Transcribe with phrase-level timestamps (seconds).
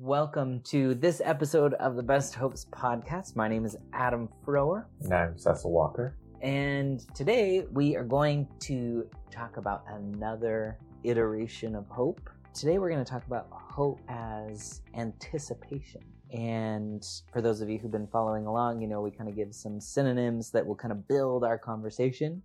[0.00, 3.34] Welcome to this episode of the Best Hopes podcast.
[3.34, 6.16] My name is Adam Froerer, And I'm Cecil Walker.
[6.40, 12.30] and today we are going to talk about another iteration of hope.
[12.54, 16.02] Today we're going to talk about hope as anticipation.
[16.32, 19.54] And for those of you who've been following along, you know, we kind of give
[19.54, 22.42] some synonyms that will kind of build our conversation.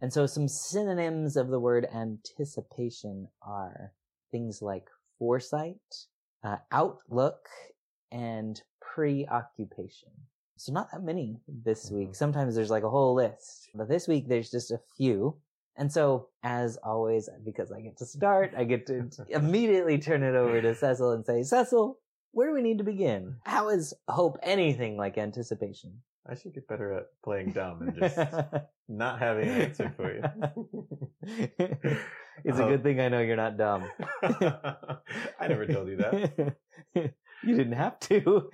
[0.00, 3.92] And so some synonyms of the word anticipation are
[4.30, 4.88] things like
[5.18, 5.78] foresight,
[6.42, 7.48] uh, outlook,
[8.10, 10.10] and preoccupation.
[10.56, 12.10] So not that many this week.
[12.10, 12.16] Mhm.
[12.16, 15.36] Sometimes there's like a whole list, but this week there's just a few.
[15.76, 20.34] And so, as always, because I get to start, I get to immediately turn it
[20.34, 21.98] over to Cecil and say, Cecil,
[22.32, 23.36] where do we need to begin?
[23.44, 26.02] How is hope anything like anticipation?
[26.28, 28.16] I should get better at playing dumb and just
[28.88, 30.22] not having an answer for you.
[32.44, 32.68] it's a Oh.
[32.68, 33.84] good thing I know you're not dumb.
[34.22, 36.54] I never told you that.
[36.94, 38.50] you didn't have to.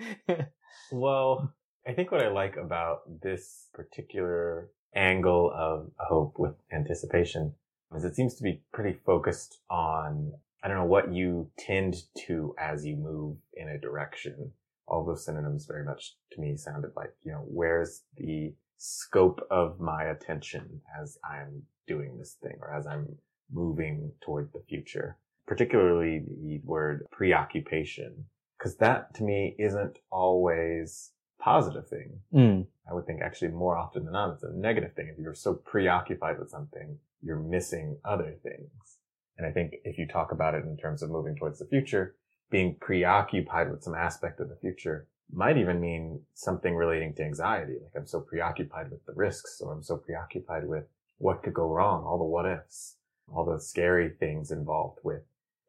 [0.93, 1.53] Well,
[1.87, 7.55] I think what I like about this particular angle of hope with anticipation
[7.95, 10.33] is it seems to be pretty focused on,
[10.63, 14.53] I don't know, what you tend to as you move in a direction.
[14.89, 19.81] All those synonyms very much to me sounded like, you know, where's the scope of
[19.81, 23.17] my attention as I'm doing this thing or as I'm
[23.53, 25.17] moving toward the future,
[25.47, 28.25] particularly the word preoccupation,
[28.57, 32.21] because that to me isn't always positive thing.
[32.33, 35.09] Mm, I would think actually more often than not, it's a negative thing.
[35.13, 38.99] If you're so preoccupied with something, you're missing other things.
[39.37, 42.17] And I think if you talk about it in terms of moving towards the future,
[42.51, 47.75] being preoccupied with some aspect of the future might even mean something relating to anxiety.
[47.83, 50.85] Like I'm so preoccupied with the risks or I'm so preoccupied with
[51.19, 52.97] what could go wrong, all the what ifs,
[53.31, 55.23] all the scary things involved with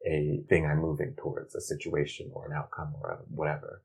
[0.06, 3.82] a thing I'm moving towards, a situation or an outcome or whatever.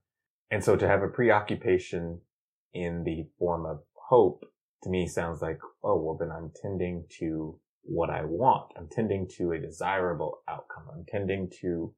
[0.50, 2.22] And so to have a preoccupation
[2.74, 4.46] in the form of hope
[4.84, 8.72] to me sounds like, oh, well, then I'm tending to what I want.
[8.78, 10.86] I'm tending to a desirable outcome.
[10.94, 11.94] I'm tending to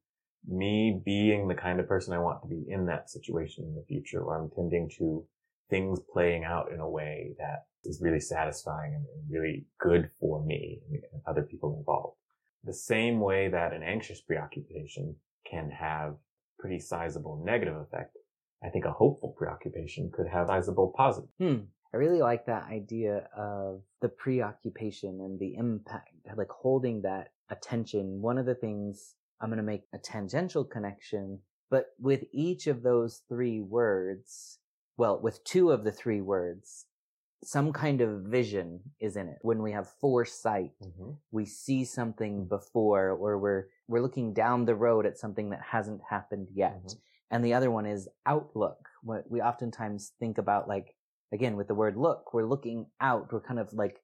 [0.46, 3.86] me being the kind of person I want to be in that situation in the
[3.88, 5.26] future, or I'm tending to
[5.70, 10.44] things playing out in a way that is really satisfying and and really good for
[10.44, 12.18] me and and other people involved.
[12.64, 15.16] The same way that an anxious preoccupation
[15.50, 16.16] can have
[16.60, 18.18] pretty sizable negative effect,
[18.64, 21.30] I think a hopeful preoccupation could have sizable positive.
[21.40, 21.58] hmm.
[21.94, 28.22] I really like that idea of the preoccupation and the impact, like holding that attention.
[28.22, 31.40] One of the things I'm going to make a tangential connection,
[31.70, 34.60] but with each of those three words,
[34.98, 36.86] well, with two of the three words,
[37.44, 39.38] some kind of vision is in it.
[39.42, 40.72] When we have foresight,
[41.32, 46.02] we see something before or we're we're looking down the road at something that hasn't
[46.10, 46.84] happened yet.
[46.84, 47.00] Mhm.
[47.30, 48.88] and the other one is outlook.
[49.04, 50.96] What we oftentimes think about like
[51.32, 54.02] again with the word look we're looking out we're kind of like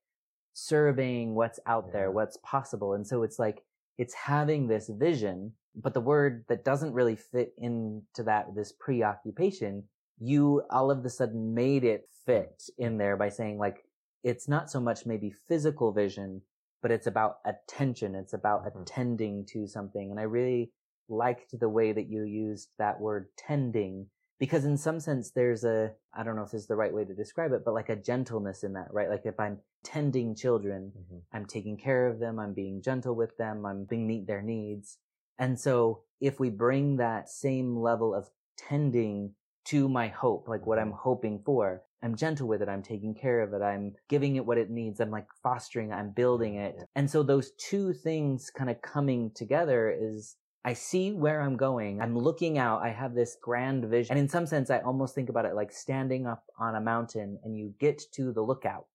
[0.53, 2.93] surveying what's out there what's possible.
[2.93, 3.63] And so it's like
[3.97, 9.83] it's having this vision but the word that doesn't really fit into that this preoccupation
[10.19, 13.85] you all of a sudden made it fit in there by saying like
[14.23, 16.41] it's not so much maybe physical vision,
[16.81, 18.15] but it's about attention.
[18.15, 18.81] It's about Mhm.
[18.81, 20.11] attending to something.
[20.11, 20.71] And I really
[21.09, 25.93] liked the way that you used that word tending because in some sense there's a,
[26.13, 27.95] I don't know if this is the right way to describe it, but like a
[27.95, 29.09] gentleness in that, right?
[29.09, 31.21] Like if I'm tending children, Mhm.
[31.31, 32.39] I'm taking care of them.
[32.39, 33.65] I'm being gentle with them.
[33.65, 34.97] I'm being meet their needs.
[35.37, 39.35] And so if we bring that same level of tending
[39.65, 42.67] to my hope, like what I'm hoping for, I'm gentle with it.
[42.67, 43.61] I'm taking care of it.
[43.61, 44.99] I'm giving it what it needs.
[44.99, 46.77] I'm like fostering, I'm building it.
[46.95, 50.35] And so those two things kind of coming together is
[50.65, 52.01] I see where I'm going.
[52.01, 52.81] I'm looking out.
[52.81, 54.11] I have this grand vision.
[54.15, 57.39] And in some sense, I almost think about it like standing up on a mountain
[57.43, 58.87] and you get to the lookout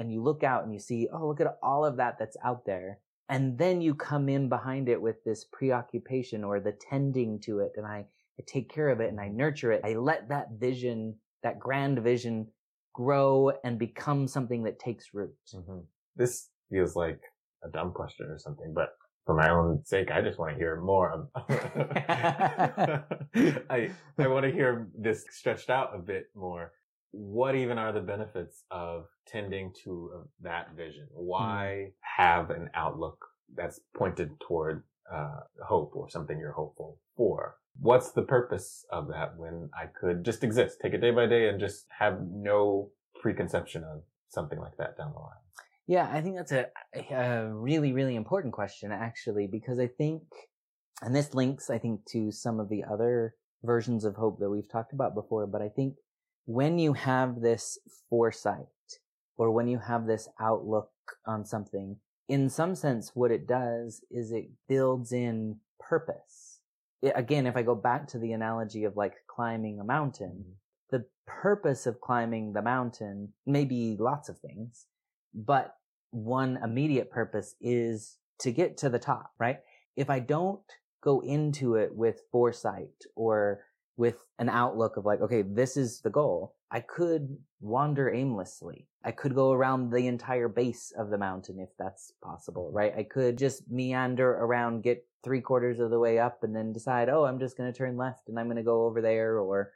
[0.00, 2.64] and you look out and you see, oh, look at all of that that's out
[2.64, 2.98] there.
[3.28, 7.72] And then you come in behind it with this preoccupation or the tending to it.
[7.76, 8.06] And I,
[8.38, 9.82] I take care of it and I nurture it.
[9.84, 12.48] I let that vision, that grand vision
[12.94, 15.34] grow and become something that takes root.
[15.54, 15.84] Mhm.
[16.16, 17.20] This feels like
[17.62, 20.80] a dumb question or something, but for my own sake, I just want to hear
[20.80, 21.28] more.
[21.36, 23.02] I
[24.18, 26.72] I want to hear this stretched out a bit more.
[27.12, 31.08] What even are the benefits of tending to that vision?
[31.12, 33.18] Why have an outlook
[33.54, 37.56] that's pointed toward uh, hope or something you're hopeful for?
[37.80, 41.48] What's the purpose of that when I could just exist, take it day by day,
[41.48, 42.90] and just have no
[43.20, 45.36] preconception of something like that down the line?
[45.86, 46.66] Yeah, I think that's a,
[47.10, 50.22] a really, really important question, actually, because I think,
[51.02, 53.34] and this links, I think, to some of the other
[53.64, 55.96] versions of hope that we've talked about before, but I think
[56.46, 57.78] when you have this
[58.08, 58.66] foresight
[59.36, 60.90] or when you have this outlook
[61.26, 61.96] on something,
[62.28, 66.60] in some sense, what it does is it builds in purpose.
[67.02, 70.44] It, again, if I go back to the analogy of like climbing a mountain,
[70.90, 74.86] the purpose of climbing the mountain may be lots of things,
[75.34, 75.74] but
[76.10, 79.58] one immediate purpose is to get to the top, right?
[79.96, 80.60] If I don't
[81.02, 83.60] go into it with foresight or
[84.00, 88.86] with an outlook of like, okay, this is the goal, I could wander aimlessly.
[89.04, 92.94] I could go around the entire base of the mountain if that's possible, right?
[92.96, 97.10] I could just meander around, get three quarters of the way up and then decide,
[97.10, 99.70] oh, I'm just going to turn left and I'm going to go over there or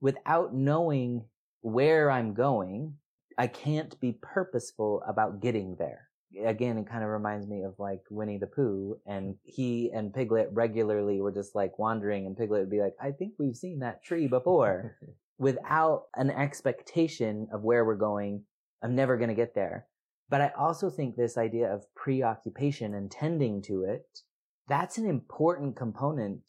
[0.00, 1.26] without knowing
[1.60, 2.94] where I'm going,
[3.36, 6.05] I can't be purposeful about getting there.
[6.44, 10.48] Again, it kind of reminds me of like Winnie the Pooh and he and Piglet
[10.52, 14.04] regularly were just like wandering and Piglet would be like, I think we've seen that
[14.04, 14.96] tree before.
[15.38, 18.44] Without an expectation of where we're going,
[18.82, 19.86] I'm never going to get there.
[20.28, 24.20] But I also think this idea of preoccupation and tending to it,
[24.68, 26.40] that's an important component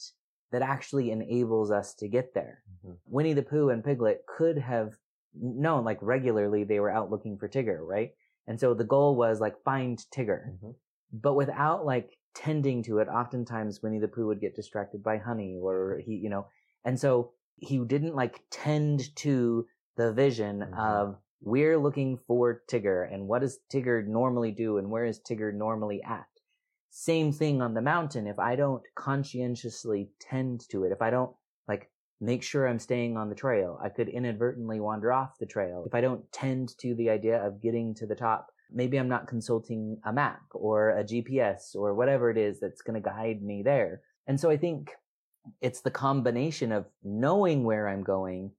[0.52, 2.64] that actually enables us to get there.
[2.86, 2.96] Mm-hmm.
[3.06, 4.94] Winnie the Pooh and Piglet could have
[5.40, 8.12] known like regularly they were out looking for Tigger, right?
[8.48, 10.52] And so the goal was like find Tigger.
[10.52, 10.72] Mm-hmm.
[11.14, 15.60] But without like tending to it, oftentimes Winnie the Pooh would get distracted by honey
[15.62, 16.48] or he, you know,
[16.86, 19.66] and so he didn't like tend to
[19.96, 20.80] the vision mm-hmm.
[20.80, 25.54] of we're looking for Tigger and what does Tigger normally do and where is Tigger
[25.54, 26.26] normally at?
[26.90, 28.28] Same thing on the mountain.
[28.28, 31.32] If I don't conscientiously tend to it, if I don't
[32.20, 35.84] make sure I'm staying on the trail, I could inadvertently wander off the trail.
[35.86, 39.28] If I don't tend to the idea of getting to the top, maybe I'm not
[39.28, 43.62] consulting a map or a GPS or whatever it is that's going to guide me
[43.64, 44.02] there.
[44.26, 44.92] And so I think
[45.62, 48.52] it's the combination of knowing where I'm going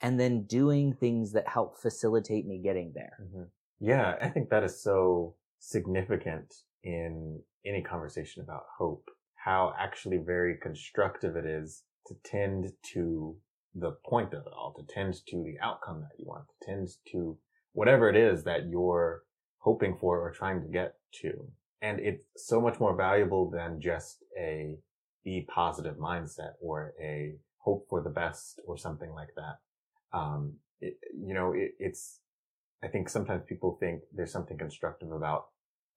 [0.00, 3.18] and then doing things that help facilitate me getting there.
[3.22, 3.42] Mm-hmm.
[3.80, 6.54] Yeah, I think that is so significant
[6.84, 13.36] in any conversation about hope, how actually very constructive it is to tend to
[13.74, 16.88] the point of it all, to tend to the outcome that you want, to tend
[17.12, 17.38] to
[17.72, 19.22] whatever it is that you're
[19.58, 21.32] hoping for or trying to get to.
[21.82, 24.78] And it's so much more valuable than just a
[25.24, 30.16] be positive mindset or a hope for the best or something like that.
[30.16, 32.20] Um, it, you know, it, it's,
[32.82, 35.46] I think sometimes people think there's something constructive about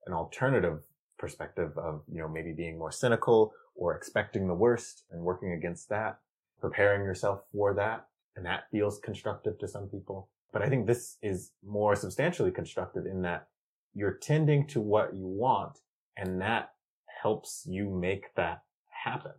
[0.08, 0.80] an alternative
[1.20, 5.88] perspective of, you know, maybe being more cynical or expecting the worst and working against
[5.90, 6.20] that,
[6.60, 8.06] preparing yourself for that.
[8.36, 10.30] And that feels constructive to some people.
[10.52, 13.48] But I think this is more substantially constructive in that
[13.94, 15.80] you're tending to what you want
[16.18, 16.74] and that
[17.22, 18.64] helps you make that
[19.04, 19.32] happen.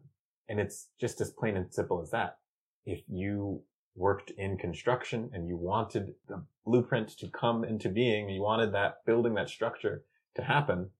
[0.48, 2.38] And it's just as plain and simple as that.
[2.86, 3.62] If you
[3.94, 9.04] worked in construction and you wanted the blueprint to come into being, you wanted that
[9.04, 10.04] building, that structure
[10.36, 10.90] to happen,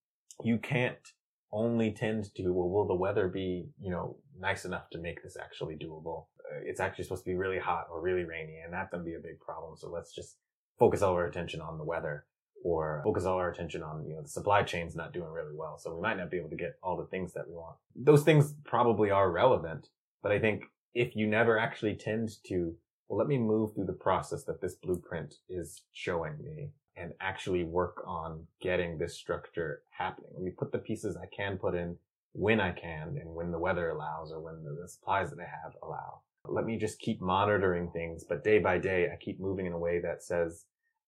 [0.43, 1.13] you can't
[1.53, 5.37] only tend to, well, will the weather be, you know, nice enough to make this
[5.41, 6.27] actually doable?
[6.39, 9.09] Uh, it's actually supposed to be really hot or really rainy and that's going to
[9.09, 9.77] be a big problem.
[9.77, 10.37] So let's just
[10.79, 12.25] focus all our attention on the weather
[12.63, 15.79] or focus all our attention on, you know, the supply chain's not doing really well.
[15.79, 17.77] So we might not be able to get all the things that we want.
[17.97, 19.89] Those things probably are relevant,
[20.23, 20.65] but I think
[20.95, 22.75] if you never actually tend to,
[23.09, 27.65] well, let me move through the process that this blueprint is showing me and actually
[27.65, 30.31] work on getting this structure happening.
[30.35, 31.97] Let me put the pieces I can put in
[32.33, 35.75] when I can and when the weather allows or when the supplies that I have
[35.83, 36.21] allow.
[36.47, 39.79] Let me just keep monitoring things, but day by day, I keep moving in a
[39.79, 40.65] way that says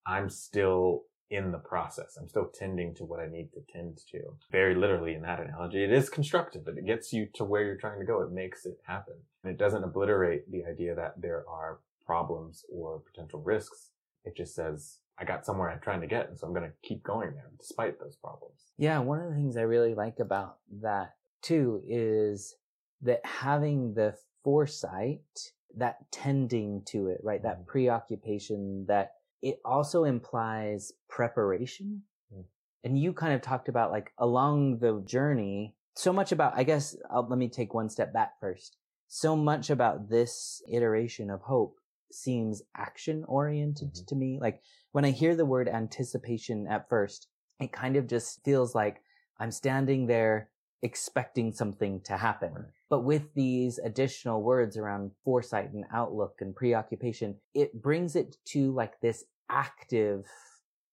[0.07, 2.19] I'm still in the process.
[2.21, 4.21] I'm still tending to what I need to tend to.
[4.51, 8.01] Very literally in that analogy, it is constructive, it gets you to where you're trying
[8.01, 8.21] to go.
[8.21, 9.15] It makes it happen.
[9.43, 13.91] And it doesn't obliterate the idea that there are problems or potential risks.
[14.25, 16.89] It just says, I got somewhere I'm trying to get, and so I'm going to
[16.89, 18.61] keep going there despite those problems.
[18.79, 22.57] Yeah, one of the things I really like about that too is
[23.03, 27.43] that having the foresight, that tending to it, right?
[27.43, 27.71] That mm-hmm.
[27.71, 32.03] preoccupation, that it also implies preparation.
[32.35, 32.45] Mm.
[32.85, 36.97] And you kind of talked about like along the journey, so much about, I guess,
[37.11, 38.77] I'll, let me take one step back first.
[39.09, 41.77] So much about this iteration of hope
[42.15, 44.05] seems action oriented mm-hmm.
[44.07, 44.39] to me.
[44.41, 47.29] Like when I hear the word anticipation at first,
[47.61, 49.03] it kind of just feels like
[49.39, 50.49] I'm standing there
[50.83, 52.53] expecting something to happen.
[52.53, 52.65] Right.
[52.91, 58.73] But with these additional words around foresight and outlook and preoccupation, it brings it to
[58.73, 60.25] like this active,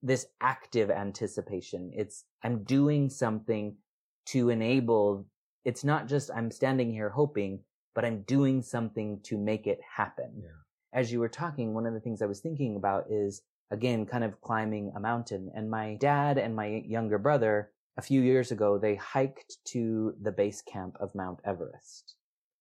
[0.03, 1.91] this active anticipation.
[1.95, 3.75] It's, I'm doing something
[4.27, 5.25] to enable,
[5.65, 7.61] it's not just I'm standing here hoping,
[7.95, 10.31] but I'm doing something to make it happen.
[10.43, 10.49] Yeah.
[10.91, 14.23] As you were talking, one of the things I was thinking about is again, kind
[14.23, 15.51] of climbing a mountain.
[15.53, 20.31] And my dad and my younger brother, a few years ago, they hiked to the
[20.31, 22.15] base camp of Mount Everest.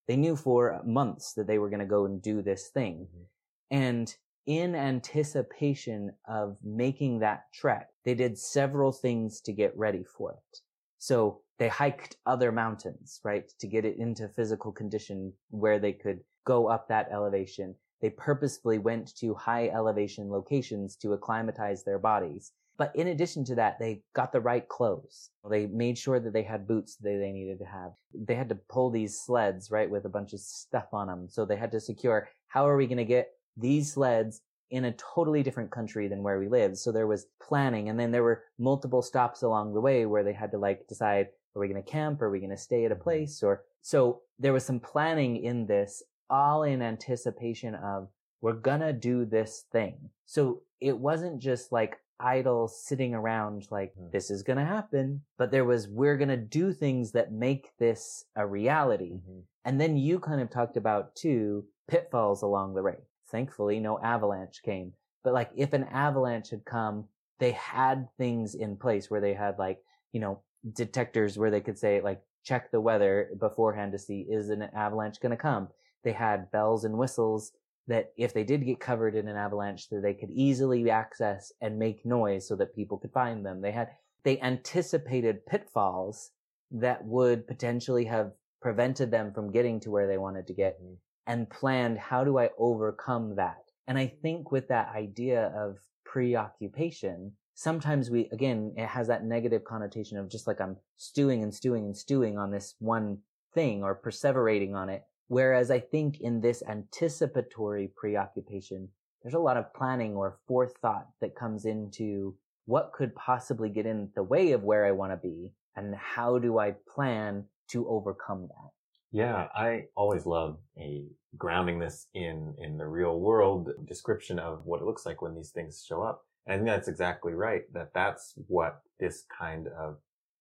[0.06, 3.08] They knew for months that they were going to go and do this thing.
[3.08, 3.26] Mhm.
[3.70, 4.16] And
[4.46, 10.60] in anticipation of making that trek, they did several things to get ready for it.
[10.98, 16.24] So they hiked other mountains, right, to get it into physical condition where they could
[16.44, 17.76] go up that elevation.
[18.00, 22.52] They purposefully went to high elevation locations to acclimatize their bodies.
[22.76, 25.30] But in addition to that, they got the right clothes.
[25.50, 27.92] They made sure that they had boots that they needed to have.
[28.14, 31.28] They had to pull these sleds, right, with a bunch of stuff on them.
[31.28, 34.92] So they had to secure, how are we going to get these sleds in a
[34.92, 36.76] totally different country than where we live.
[36.76, 37.88] So there was planning.
[37.88, 41.28] And then there were multiple stops along the way where they had to like decide,
[41.56, 42.20] are we going to camp?
[42.22, 43.02] Are we going to stay at a mm-hmm.
[43.02, 43.42] place?
[43.42, 48.08] Or so there was some planning in this all in anticipation of
[48.40, 50.10] we're gonna do this thing.
[50.26, 54.10] So it wasn't just like idle sitting around like Hmm.
[54.10, 58.46] this is gonna happen, but there was we're gonna do things that make this a
[58.46, 59.20] reality.
[59.20, 59.42] Mhm.
[59.64, 62.98] And then you kind of talked about too pitfalls along the way.
[63.26, 64.94] Thankfully, no avalanche came.
[65.22, 67.08] But like if an avalanche had come,
[67.38, 69.82] they had things in place where they had like,
[70.12, 70.42] you know,
[70.72, 75.20] detectors where they could say like, check the weather beforehand to see is an avalanche
[75.20, 75.68] going to come.
[76.04, 77.52] They had bells and whistles
[77.86, 81.78] that if they did get covered in an avalanche that they could easily access and
[81.78, 83.62] make noise so that people could find them.
[83.62, 83.88] They had,
[84.24, 86.30] they anticipated pitfalls
[86.70, 90.96] that would potentially have prevented them from getting to where they wanted to get Mhm.
[91.26, 93.70] and planned how do I overcome that?
[93.86, 99.64] And I think with that idea of preoccupation, sometimes we, again, it has that negative
[99.64, 103.22] connotation of just like I'm stewing and stewing and stewing on this one
[103.54, 105.04] thing or perseverating on it.
[105.28, 108.88] Whereas I think in this anticipatory preoccupation,
[109.22, 112.34] there's a lot of planning or forethought that comes into
[112.66, 116.38] what could possibly get in the way of where I want to be and how
[116.38, 118.70] do I plan to overcome that?
[119.10, 121.04] Yeah, I always love a
[121.36, 125.50] grounding this in in the real world description of what it looks like when these
[125.50, 126.24] things show up.
[126.46, 127.62] And I think that's exactly right.
[127.72, 129.98] That that's what this kind of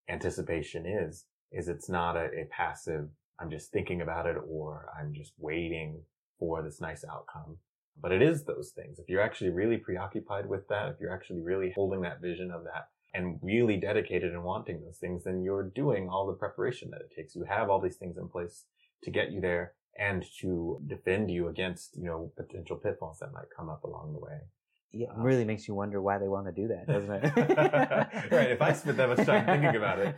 [0.09, 1.25] anticipation is.
[1.51, 3.09] Is it's not a, a passive.
[3.39, 6.01] I'm just thinking about it, or I'm just waiting
[6.39, 7.57] for this nice outcome.
[7.99, 8.99] But it is those things.
[8.99, 12.63] If you're actually really preoccupied with that, if you're actually really holding that vision of
[12.65, 17.01] that and really dedicated and wanting those things, then you're doing all the preparation that
[17.01, 17.35] it takes.
[17.35, 18.65] You have all these things in place
[19.03, 23.47] to get you there and to defend you against, you know, potential pitfalls that might
[23.55, 24.41] come up along the way.
[24.91, 28.31] Yeah, it really makes you wonder why they want to do that, doesn't it?
[28.31, 30.15] Right, if I spent that much time thinking about it,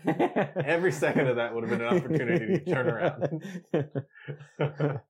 [0.63, 3.43] Every second of that would have been an opportunity to turn around.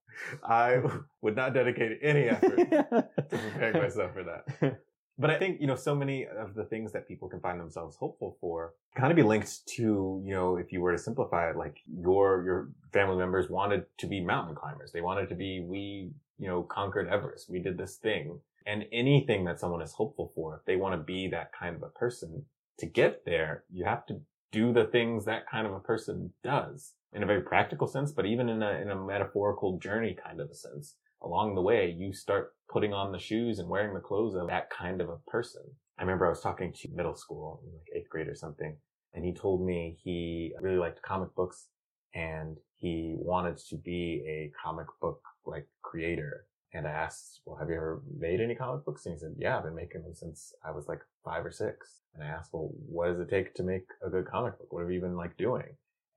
[0.43, 0.81] I
[1.21, 4.79] would not dedicate any effort to preparing myself for that.
[5.19, 7.97] But I think, you know, so many of the things that people can find themselves
[7.97, 11.57] hopeful for kind of be linked to, you know, if you were to simplify it,
[11.57, 14.93] like your, your family members wanted to be mountain climbers.
[14.93, 17.49] They wanted to be, we, you know, conquered Everest.
[17.49, 18.39] We did this thing.
[18.65, 21.83] And anything that someone is hopeful for, if they want to be that kind of
[21.83, 22.45] a person
[22.79, 26.93] to get there, you have to do the things that kind of a person does
[27.13, 30.49] in a very practical sense, but even in a, in a metaphorical journey kind of
[30.49, 30.95] a sense.
[31.21, 34.69] Along the way, you start putting on the shoes and wearing the clothes of that
[34.69, 35.63] kind of a person.
[35.97, 38.77] I remember I was talking to middle school, like eighth grade or something,
[39.13, 41.67] and he told me he really liked comic books
[42.13, 46.45] and he wanted to be a comic book like creator.
[46.73, 49.05] And I asked, well, have you ever made any comic books?
[49.05, 52.01] And he said, yeah, I've been making them since I was like five or six.
[52.13, 54.71] And I asked, well, what does it take to make a good comic book?
[54.71, 55.65] What have you been like doing?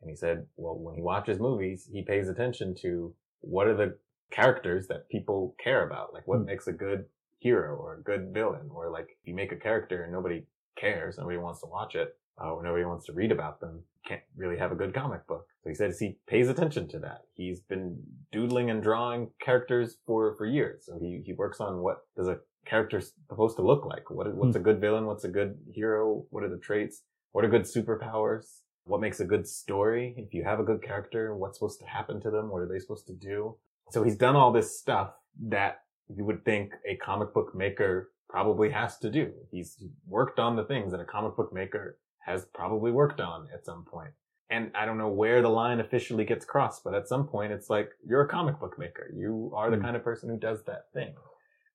[0.03, 3.97] And he said, well, when he watches movies, he pays attention to what are the
[4.31, 6.13] characters that people care about?
[6.13, 6.47] Like what Hmm.
[6.47, 7.07] makes a good
[7.39, 8.69] hero or a good villain?
[8.71, 10.45] Or like if you make a character and nobody
[10.77, 14.23] cares, nobody wants to watch it, uh, or nobody wants to read about them, can't
[14.37, 15.47] really have a good comic book.
[15.63, 17.23] So he says he pays attention to that.
[17.35, 20.85] He's been doodling and drawing characters for, for years.
[20.87, 24.11] So he, he works on what does a character supposed to look like?
[24.11, 24.61] What, what's hmm.
[24.61, 25.07] a good villain?
[25.07, 26.25] What's a good hero?
[26.31, 27.03] What are the traits?
[27.33, 28.61] What are good superpowers?
[28.85, 30.15] What makes a good story?
[30.17, 32.51] If you have a good character, what's supposed to happen to them?
[32.51, 33.57] What are they supposed to do?
[33.91, 35.13] So he's done all this stuff
[35.49, 39.33] that you would think a comic book maker probably has to do.
[39.51, 43.65] He's worked on the things that a comic book maker has probably worked on at
[43.65, 44.13] some point.
[44.51, 47.71] And I don't know where the line officially gets crossed, but at some point it's
[47.71, 49.11] like, you're a comic book maker.
[49.15, 49.83] You are the Hmm.
[49.83, 51.15] kind of person who does that thing.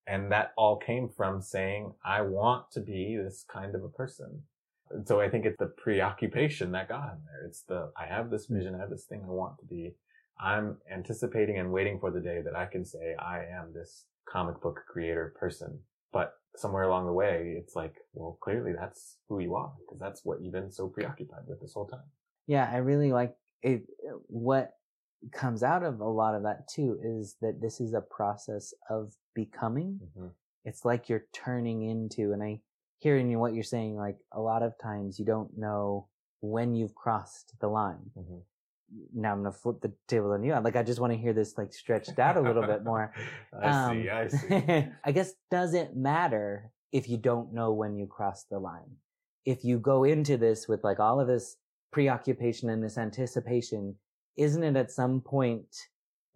[0.06, 4.44] And that all came from saying, I want to be this kind of a person.
[4.90, 7.46] And so I think it's the preoccupation that got him there.
[7.46, 9.96] It's the, I have this vision, I have this thing I want to be.
[10.40, 14.62] I'm anticipating and waiting for the day that I can say I am this comic
[14.62, 15.80] book creator person.
[16.14, 20.26] But somewhere along the way, it's like, well, clearly that's who you are because that's
[20.26, 22.04] what you've been so preoccupied with this whole time.
[22.48, 23.84] Yeah, I really like it.
[24.28, 24.74] What
[25.32, 29.14] comes out of a lot of that too is that this is a process of
[29.34, 30.00] becoming.
[30.04, 30.28] Mm-hmm.
[30.66, 32.62] It's like you're turning into, and I
[33.00, 36.08] hearing what you're saying, like a lot of times you don't know
[36.42, 38.12] when you've crossed the line.
[38.18, 38.40] Mm-hmm.
[39.14, 40.54] Now I'm to flip the table on you.
[40.54, 43.14] Like, I just want to hear this like stretched out a little bit more.
[43.62, 44.10] I um, see.
[44.10, 44.88] I see.
[45.06, 48.98] I guess doesn't matter if you don't know when you cross the line.
[49.46, 51.58] If you go into this with like all of this
[51.92, 53.96] preoccupation and this anticipation,
[54.38, 55.68] isn't it at some point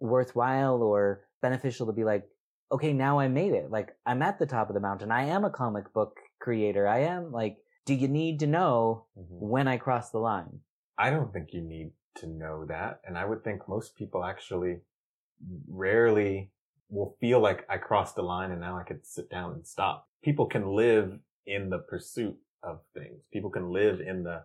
[0.00, 2.24] worthwhile or beneficial to be like,
[2.70, 3.70] okay, now I made it.
[3.70, 5.10] Like I'm at the top of the mountain.
[5.10, 6.86] I am a comic book creator.
[6.88, 9.34] I am like, do you need to know mm-hmm.
[9.38, 10.60] when I cross the line?
[10.98, 13.00] I don't think you need to know that.
[13.06, 14.80] And I would think most people actually
[15.68, 16.50] rarely
[16.88, 20.08] will feel like I crossed the line and now I could sit down and stop.
[20.22, 23.24] People can live in the pursuit of things.
[23.32, 24.44] People can live in the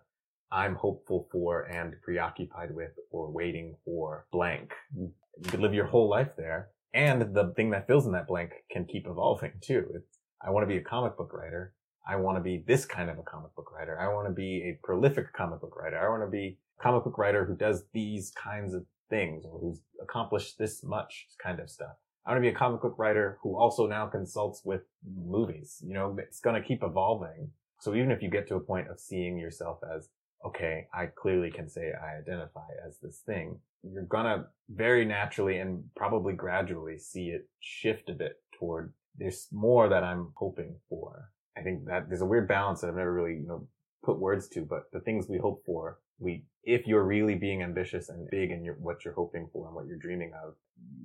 [0.51, 4.73] I'm hopeful for and preoccupied with or waiting for blank.
[4.97, 5.11] Mm.
[5.43, 6.69] You could live your whole life there.
[6.93, 9.91] And the thing that fills in that blank can keep evolving too.
[9.93, 11.73] It's, I want to be a comic book writer.
[12.07, 13.99] I want to be this kind of a comic book writer.
[13.99, 15.99] I want to be a prolific comic book writer.
[15.99, 19.81] I want to be comic book writer who does these kinds of things or who's
[20.01, 21.95] accomplished this much kind of stuff.
[22.25, 24.81] I want to be a comic book writer who also now consults with
[25.25, 25.81] movies.
[25.85, 27.51] You know, it's going to keep evolving.
[27.79, 30.09] So even if you get to a point of seeing yourself as,
[30.45, 35.83] okay, I clearly can say I identify as this thing, you're gonna very naturally and
[35.95, 41.31] probably gradually see it shift a bit toward there's more that I'm hoping for.
[41.57, 43.67] I think that there's a weird balance that I've never really, you know,
[44.03, 48.09] put words to, but the things we hope for, we, if you're really being ambitious
[48.09, 50.53] and big your, what you're hoping for and what you're dreaming of,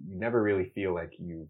[0.05, 1.49] you never really feel like you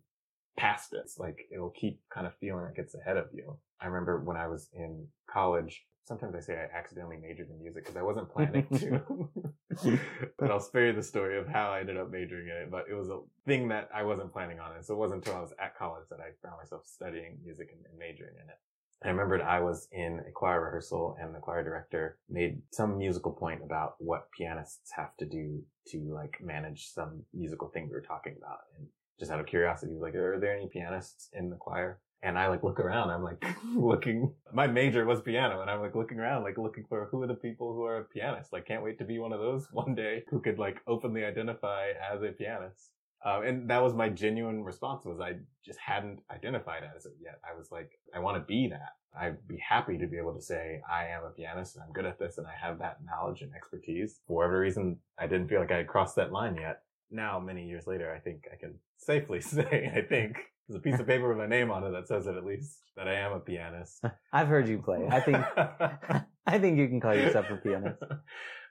[0.58, 1.00] passed it.
[1.02, 3.56] It's like it'll keep kind of feeling like it's ahead of you.
[3.80, 7.84] I remember when I was in college, sometimes I say I accidentally majored in music
[7.84, 9.98] because I wasn't planning to.
[10.38, 12.70] but I'll spare you the story of how I ended up majoring in it.
[12.70, 14.76] But it was a thing that I wasn't planning on.
[14.76, 17.70] And so it wasn't until I was at college that I found myself studying music
[17.72, 18.58] and, and majoring in it.
[19.04, 23.32] I remembered I was in a choir rehearsal and the choir director made some musical
[23.32, 28.00] point about what pianists have to do to like manage some musical thing we were
[28.00, 28.60] talking about.
[28.78, 28.86] And
[29.18, 32.00] just out of curiosity, like, are there any pianists in the choir?
[32.24, 33.10] And I like look around.
[33.10, 34.32] I'm like looking.
[34.52, 37.34] My major was piano, and I'm like looking around, like looking for who are the
[37.34, 38.52] people who are pianists.
[38.52, 41.88] Like, can't wait to be one of those one day who could like openly identify
[42.12, 42.90] as a pianist.
[43.24, 47.38] Um, and that was my genuine response was I just hadn't identified as it yet.
[47.48, 48.94] I was like, I want to be that.
[49.18, 52.06] I'd be happy to be able to say I am a pianist and I'm good
[52.06, 54.20] at this and I have that knowledge and expertise.
[54.26, 56.82] For whatever reason, I didn't feel like I had crossed that line yet.
[57.10, 60.36] Now, many years later, I think I can safely say, I think,
[60.68, 62.78] there's a piece of paper with my name on it that says it at least
[62.96, 64.02] that I am a pianist.
[64.32, 65.06] I've heard you play.
[65.10, 65.36] I think
[66.46, 68.02] I think you can call yourself a pianist.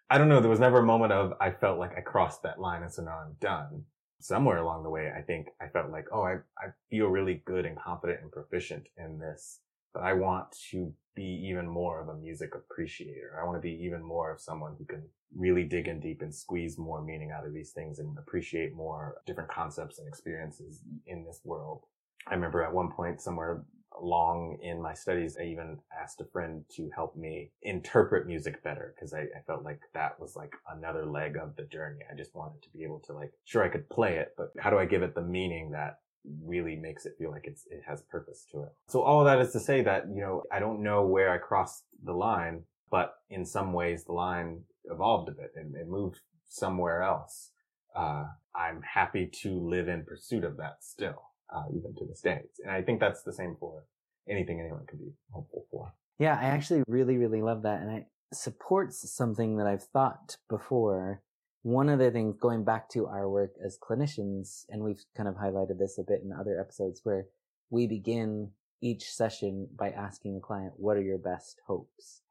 [0.10, 0.40] I don't know.
[0.40, 3.04] There was never a moment of I felt like I crossed that line and so
[3.04, 3.84] now I'm done.
[4.22, 7.66] Somewhere along the way, I think I felt like, oh, I, I feel really good
[7.66, 9.60] and confident and proficient in this,
[9.94, 13.40] but I want to be even more of a music appreciator.
[13.42, 15.04] I want to be even more of someone who can
[15.36, 19.18] really dig in deep and squeeze more meaning out of these things and appreciate more
[19.26, 21.82] different concepts and experiences in this world.
[22.28, 23.64] I remember at one point somewhere
[24.00, 28.94] along in my studies, I even asked a friend to help me interpret music better
[28.96, 32.00] because I, I, felt like that was like another leg of the journey.
[32.12, 34.70] I just wanted to be able to like, sure, I could play it, but how
[34.70, 36.00] do I give it the meaning that
[36.44, 38.70] really makes it feel like it's, it has purpose to it.
[38.88, 41.38] So all of that is to say that, you know, I don't know where I
[41.38, 46.20] crossed the line, but in some ways the line evolved a bit and, it moved
[46.48, 47.52] somewhere else.
[47.96, 48.26] Uh,
[48.56, 52.42] I'm happy to live in pursuit of that still, uh, even to this day.
[52.64, 53.84] And I think that's the same for
[54.30, 55.94] anything anyone can be hopeful for.
[56.20, 57.82] Yeah, I actually really, really love that.
[57.82, 61.22] And it supports something that I've thought before.
[61.64, 65.36] One of the things going back to our work as clinicians, and we've kind of
[65.36, 67.28] highlighted this a bit in other episodes where
[67.70, 72.22] we begin each session by asking the client, what are your best hopes?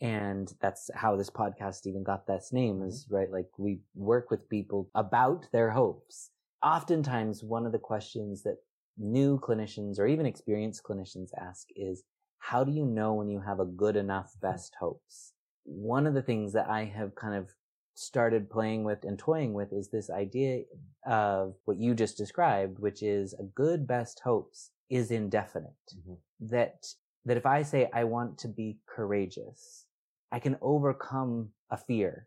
[0.00, 3.30] And that's how this podcast even got this name is right.
[3.30, 6.30] Like we work with people about their hopes.
[6.62, 8.58] Oftentimes one of the questions that
[8.98, 12.02] new clinicians or even experienced clinicians ask is,
[12.38, 15.32] how do you know when you have a good enough best hopes?
[15.64, 17.50] One of the things that I have kind of
[17.94, 20.62] started playing with and toying with is this idea
[21.06, 25.70] of what you just described, which is a good best hopes is indefinite.
[25.94, 26.14] Mm-hmm.
[26.48, 26.86] That,
[27.24, 29.86] that if I say I want to be courageous,
[30.32, 32.26] I can overcome a fear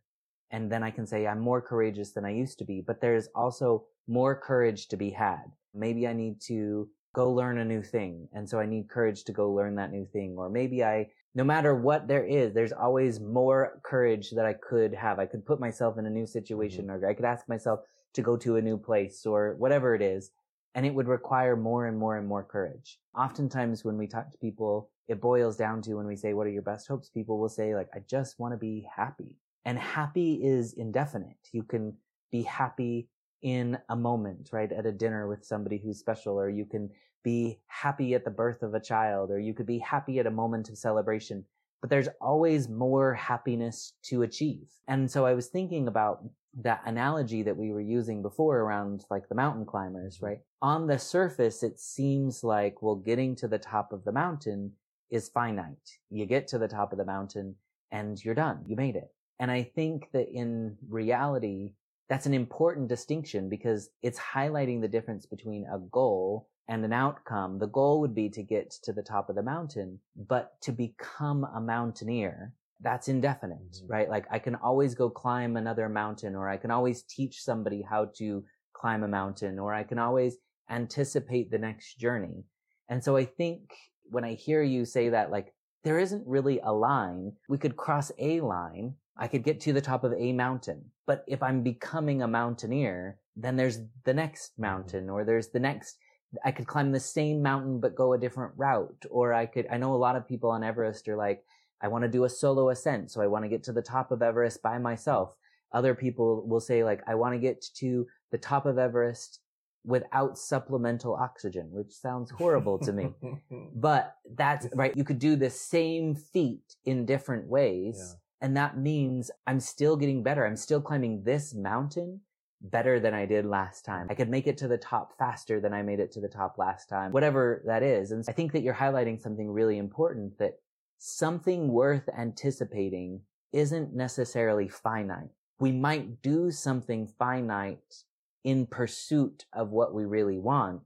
[0.53, 3.27] And then I can say I'm more courageous than I used to be, but there's
[3.33, 5.45] also more courage to be had.
[5.73, 8.27] Maybe I need to go learn a new thing.
[8.33, 10.35] And so I need courage to go learn that new thing.
[10.37, 14.93] Or maybe I, no matter what there is, there's always more courage that I could
[14.93, 15.19] have.
[15.19, 17.03] I could put myself in a new situation mm-hmm.
[17.03, 17.81] or I could ask myself
[18.13, 20.31] to go to a new place or whatever it is.
[20.75, 22.97] And it would require more and more and more courage.
[23.15, 26.51] Oftentimes when we talk to people, it boils down to when we say, what are
[26.51, 27.09] your best hopes?
[27.09, 29.35] People will say like, I just want to be happy.
[29.65, 31.37] And happy is indefinite.
[31.51, 31.93] You can
[32.31, 33.07] be happy
[33.43, 34.71] in a moment, right?
[34.71, 36.89] At a dinner with somebody who's special, or you can
[37.23, 40.31] be happy at the birth of a child, or you could be happy at a
[40.31, 41.45] moment of celebration.
[41.81, 44.67] But there's always more happiness to achieve.
[44.87, 46.23] And so I was thinking about
[46.61, 50.25] that analogy that we were using before around like the mountain climbers, mm-hmm.
[50.25, 50.39] right?
[50.61, 54.71] On the surface, it seems like, well, getting to the top of the mountain
[55.09, 55.97] is finite.
[56.09, 57.55] You get to the top of the mountain
[57.91, 58.63] and you're done.
[58.65, 59.11] You made it.
[59.39, 61.73] And I think that in reality,
[62.09, 67.59] that's an important distinction because it's highlighting the difference between a goal and an outcome.
[67.59, 71.45] The goal would be to get to the top of the mountain, but to become
[71.55, 73.87] a mountaineer, that's indefinite, mm-hmm.
[73.87, 74.09] right?
[74.09, 78.09] Like I can always go climb another mountain or I can always teach somebody how
[78.17, 80.37] to climb a mountain or I can always
[80.69, 82.43] anticipate the next journey.
[82.89, 83.61] And so I think
[84.09, 87.33] when I hear you say that, like, there isn't really a line.
[87.49, 90.85] We could cross a line I could get to the top of a mountain.
[91.05, 94.63] But if I'm becoming a mountaineer, then there's the next mm-hmm.
[94.63, 95.97] mountain or there's the next,
[96.43, 99.05] I could climb the same mountain but go a different route.
[99.09, 101.43] Or I could, I know a lot of people on Everest are like,
[101.81, 103.11] I want to do a solo ascent.
[103.11, 105.35] So I want to get to the top of Everest by myself.
[105.71, 109.39] Other people will say like, I want to get to the top of Everest
[109.85, 113.09] without supplemental oxygen, which sounds horrible to me.
[113.75, 114.95] but that's right.
[114.95, 117.97] You could do the same feat in different ways.
[117.99, 120.45] Yeah and that means I'm still getting better.
[120.45, 122.19] I'm still climbing this mountain
[122.61, 124.07] better than I did last time.
[124.09, 126.57] I could make it to the top faster than I made it to the top
[126.57, 128.11] last time, whatever that is.
[128.11, 130.59] And I think that you're highlighting something really important that
[130.97, 133.21] something worth anticipating
[133.53, 135.29] isn't necessarily finite.
[135.59, 138.03] We might do something finite
[138.43, 140.81] in pursuit of what we really want,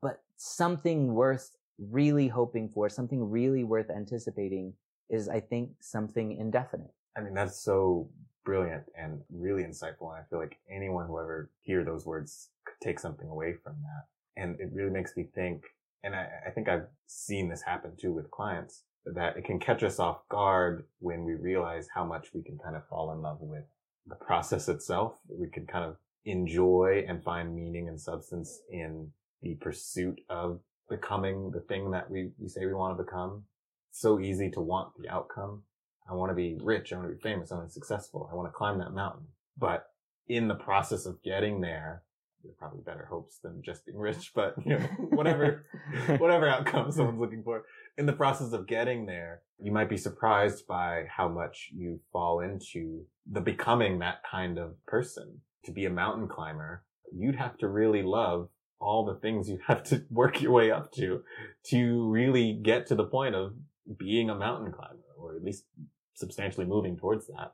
[0.00, 4.72] but something worth really hoping for, something really worth anticipating
[5.14, 6.92] is, I think, something indefinite.
[7.16, 8.10] I mean, that's so
[8.44, 10.10] brilliant and really insightful.
[10.10, 13.76] And I feel like anyone who ever hear those words could take something away from
[13.82, 14.42] that.
[14.42, 15.62] And it really makes me think,
[16.02, 19.82] and I, I think I've seen this happen too with clients, that it can catch
[19.82, 23.38] us off guard when we realize how much we can kind of fall in love
[23.40, 23.64] with
[24.06, 25.14] the process itself.
[25.28, 29.10] We can kind of enjoy and find meaning and substance in
[29.42, 33.44] the pursuit of becoming the thing that we, we say we want to become
[33.94, 35.62] so easy to want the outcome.
[36.10, 36.92] I want to be rich.
[36.92, 37.50] I want to be famous.
[37.50, 38.28] I want to be successful.
[38.30, 39.28] I want to climb that mountain.
[39.56, 39.86] But
[40.28, 42.02] in the process of getting there,
[42.42, 45.64] there are probably better hopes than just being rich, but you know, whatever,
[46.18, 47.62] whatever outcome someone's looking for.
[47.96, 52.40] In the process of getting there, you might be surprised by how much you fall
[52.40, 55.40] into the becoming that kind of person.
[55.66, 58.48] To be a mountain climber, you'd have to really love
[58.80, 61.22] all the things you have to work your way up to
[61.70, 63.54] to really get to the point of
[63.98, 65.64] being a mountain climber, or at least
[66.14, 67.52] substantially moving towards that.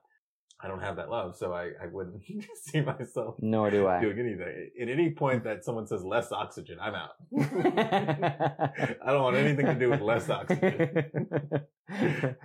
[0.62, 2.22] I don't have that love, so I, I wouldn't
[2.62, 3.36] see myself.
[3.40, 4.00] Nor do I.
[4.00, 4.70] Doing anything.
[4.80, 7.12] At any point that someone says less oxygen, I'm out.
[7.38, 11.10] I don't want anything to do with less oxygen.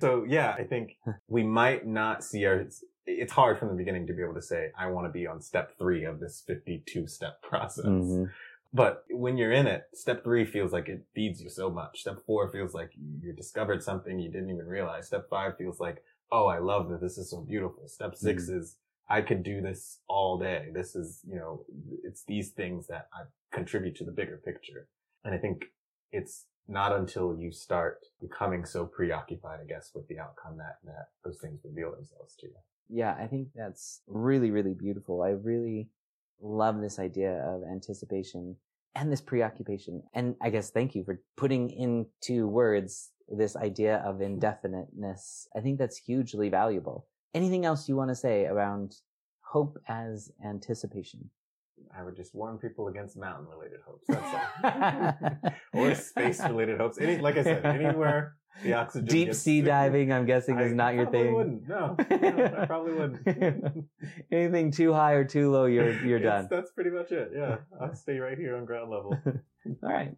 [0.00, 2.64] so, yeah, I think we might not see our,
[3.06, 5.42] it's hard from the beginning to be able to say, I want to be on
[5.42, 7.86] step three of this 52 step process.
[7.86, 8.24] Mm-hmm.
[8.72, 12.00] But when you're in it, step three feels like it feeds you so much.
[12.00, 15.08] Step four feels like you discovered something you didn't even realize.
[15.08, 17.86] Step five feels like, oh, I love that this is so beautiful.
[17.86, 18.58] Step 6 mm-hmm.
[18.58, 18.76] is,
[19.10, 20.68] I could do this all day.
[20.72, 21.66] This is, you know,
[22.02, 24.88] it's these things that I contribute to the bigger picture.
[25.22, 25.66] And I think
[26.10, 31.08] it's not until you start becoming so preoccupied, I guess, with the outcome that, that
[31.22, 32.54] those things reveal themselves to you.
[32.88, 35.22] Yeah, I think that's really, really beautiful.
[35.22, 35.88] I really
[36.40, 38.56] love this idea of anticipation
[38.94, 40.02] and this preoccupation.
[40.14, 45.48] And I guess thank you for putting into words this idea of indefiniteness.
[45.56, 47.06] I think that's hugely valuable.
[47.34, 48.96] Anything else you want to say around
[49.40, 51.30] hope as anticipation?
[51.96, 54.04] I would just warn people against mountain related hopes.
[54.08, 55.52] That's all.
[55.74, 56.98] or space related hopes.
[56.98, 59.06] Any, like I said, anywhere the oxygen.
[59.06, 61.34] Deep sea diving, I'm guessing, is I not your thing.
[61.34, 61.68] Wouldn't.
[61.68, 63.86] No, no, I probably wouldn't.
[64.32, 66.48] Anything too high or too low, you're you're done.
[66.50, 67.32] That's pretty much it.
[67.34, 69.18] Yeah, I'll stay right here on ground level.
[69.26, 70.14] all right.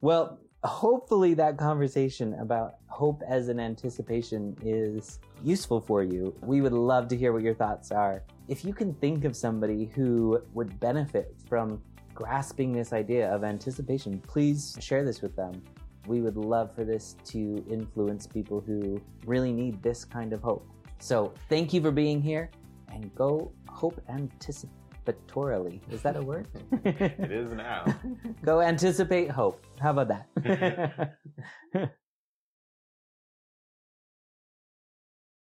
[0.00, 6.34] Well, hopefully that conversation about hope as an anticipation is useful for you.
[6.42, 8.22] We would love to hear what your thoughts are.
[8.48, 11.82] If you can think of somebody who would benefit from
[12.14, 15.62] grasping this idea of anticipation, please share this with them.
[16.10, 20.66] We would love for this to influence people who really need this kind of hope.
[20.98, 22.50] So, thank you for being here
[22.92, 25.80] and go hope anticipatorily.
[25.88, 26.48] Is that a word?
[26.84, 27.84] it is now.
[28.44, 29.64] go anticipate hope.
[29.78, 31.16] How about that?